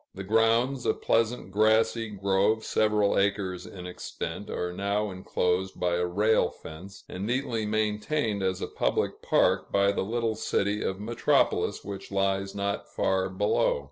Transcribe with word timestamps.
The 0.15 0.23
grounds, 0.23 0.87
a 0.87 0.95
pleasant 0.95 1.51
grassy 1.51 2.09
grove 2.09 2.65
several 2.65 3.19
acres 3.19 3.67
in 3.67 3.85
extent, 3.85 4.49
are 4.49 4.73
now 4.73 5.11
enclosed 5.11 5.79
by 5.79 5.93
a 5.97 6.07
rail 6.07 6.49
fence, 6.49 7.03
and 7.07 7.27
neatly 7.27 7.67
maintained 7.67 8.41
as 8.41 8.63
a 8.63 8.67
public 8.67 9.21
park 9.21 9.71
by 9.71 9.91
the 9.91 10.01
little 10.01 10.33
city 10.33 10.81
of 10.81 10.99
Metropolis, 10.99 11.83
which 11.83 12.11
lies 12.11 12.55
not 12.55 12.89
far 12.89 13.29
below. 13.29 13.79